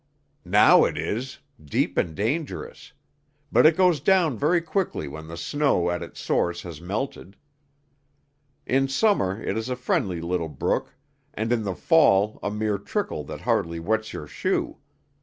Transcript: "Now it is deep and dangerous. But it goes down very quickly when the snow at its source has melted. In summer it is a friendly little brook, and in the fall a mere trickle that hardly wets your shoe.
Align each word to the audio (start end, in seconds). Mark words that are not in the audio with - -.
"Now 0.49 0.83
it 0.85 0.97
is 0.97 1.37
deep 1.63 1.95
and 1.95 2.15
dangerous. 2.15 2.93
But 3.51 3.67
it 3.67 3.77
goes 3.77 3.99
down 3.99 4.35
very 4.35 4.59
quickly 4.59 5.07
when 5.07 5.27
the 5.27 5.37
snow 5.37 5.91
at 5.91 6.01
its 6.01 6.19
source 6.19 6.63
has 6.63 6.81
melted. 6.81 7.37
In 8.65 8.87
summer 8.87 9.39
it 9.39 9.55
is 9.55 9.69
a 9.69 9.75
friendly 9.75 10.19
little 10.19 10.49
brook, 10.49 10.95
and 11.35 11.51
in 11.53 11.61
the 11.65 11.75
fall 11.75 12.39
a 12.41 12.49
mere 12.49 12.79
trickle 12.79 13.23
that 13.25 13.41
hardly 13.41 13.79
wets 13.79 14.11
your 14.11 14.25
shoe. 14.25 14.79